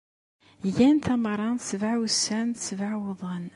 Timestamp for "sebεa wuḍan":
2.65-3.43